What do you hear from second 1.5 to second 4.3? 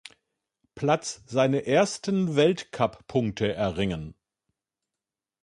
ersten Weltcuppunkte erringen.